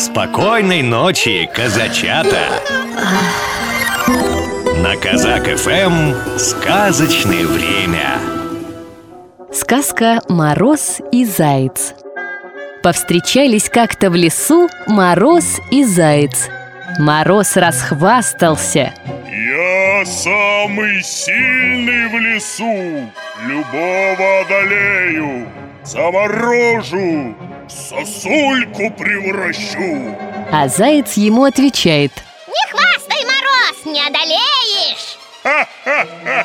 [0.00, 2.62] Спокойной ночи, казачата!
[4.78, 8.18] На Казак ФМ сказочное время.
[9.52, 11.92] Сказка «Мороз и заяц»
[12.82, 16.48] Повстречались как-то в лесу Мороз и заяц
[16.98, 18.94] Мороз расхвастался.
[19.26, 23.10] Я самый сильный в лесу.
[23.46, 25.46] Любого одолею.
[25.84, 27.34] Заморожу,
[27.70, 30.16] сосульку превращу.
[30.52, 32.12] А заяц ему отвечает.
[32.48, 35.18] Не хвастай, Мороз, не одолеешь!
[35.42, 36.44] Ха-ха-ха-ха!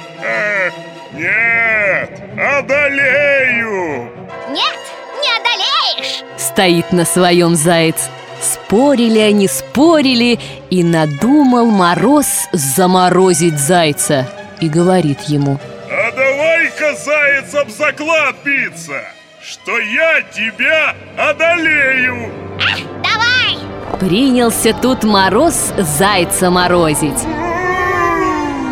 [1.14, 4.10] Нет, одолею!
[4.50, 4.80] Нет,
[5.22, 6.24] не одолеешь!
[6.38, 8.10] Стоит на своем заяц.
[8.42, 10.40] Спорили они, спорили
[10.70, 14.30] И надумал Мороз заморозить зайца.
[14.62, 15.58] И говорит ему.
[15.90, 19.02] А давай-ка, заяц, об заклад биться
[19.48, 22.32] Что я тебя одолею.
[23.04, 27.28] Давай, Принялся тут Мороз зайца морозить.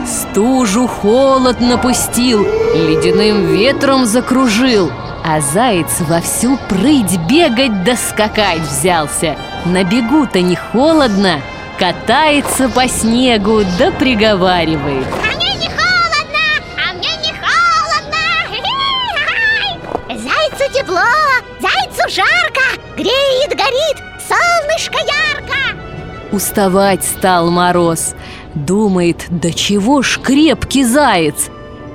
[0.07, 4.91] Стужу холод напустил, ледяным ветром закружил
[5.23, 9.35] А заяц во всю прыть бегать да скакать взялся.
[9.65, 11.39] На бегу-то не холодно,
[11.77, 15.05] катается по снегу да приговаривает
[26.33, 28.15] Уставать стал Мороз.
[28.55, 31.51] Думает, да чего ж крепкий заяц!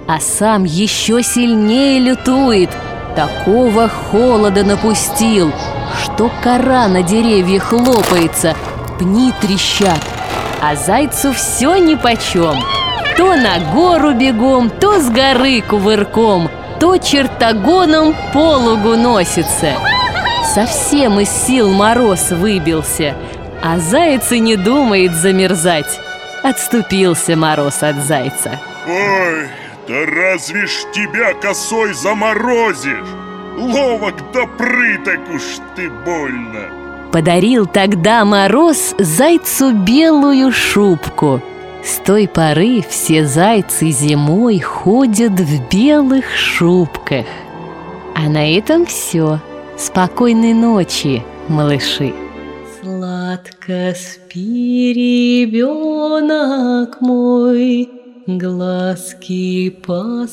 [0.07, 2.71] А сам еще сильнее лютует.
[3.17, 5.51] Такого холода напустил
[6.01, 8.55] Что кора на деревьях лопается
[9.01, 9.99] Пни трещат.
[10.63, 12.55] А зайцу все нипочем
[13.17, 19.73] То на гору бегом, то с горы кувырком То чертогоном по лугу носится.
[20.55, 23.15] Совсем из сил мороз выбился
[23.61, 26.01] А заяц и не думает замерзать.
[26.45, 28.61] Отступился мороз от зайца.
[28.87, 29.49] Ой,
[29.89, 33.09] да разве ж тебя косой заморозишь?
[33.57, 35.43] Ловок да прыток уж
[35.75, 36.69] ты больно.
[37.11, 41.43] Подарил тогда мороз зайцу белую шубку.
[41.85, 47.27] С той поры все зайцы зимой ходят в белых шубках.
[48.15, 49.41] А на этом все.
[49.77, 52.13] Спокойной ночи, малыши
[53.39, 54.93] Сладко спи,
[55.47, 57.89] ребенок мой,
[58.27, 60.25] Глазки поскорей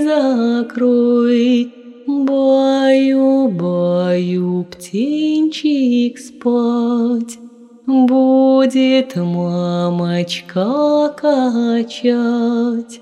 [0.00, 1.72] закрой.
[2.06, 7.38] Баю, баю, птенчик спать,
[7.86, 13.00] Будет мамочка качать.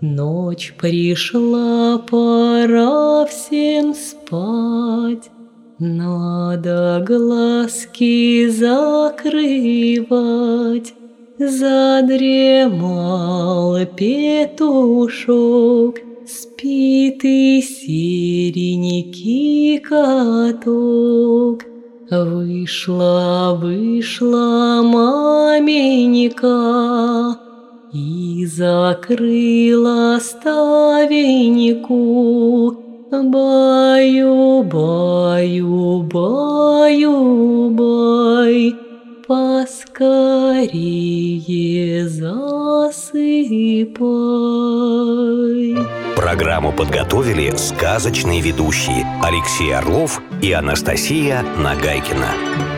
[0.00, 5.30] Ночь пришла, пора всем спать.
[5.80, 9.34] Надо глазки закрывать,
[11.36, 12.54] Задремал
[13.96, 15.34] петушок,
[16.26, 18.60] Спит и серенький
[19.80, 21.64] каток.
[22.08, 26.46] Вышла, вышла маменька
[27.92, 32.04] И закрыла ставеньку
[33.22, 38.74] Баю, баю, баю, бай,
[39.26, 40.08] поскорее
[42.08, 43.04] засыпай.
[46.16, 52.73] Программу подготовили сказочные ведущие Алексей Орлов и Анастасия Нагайкина.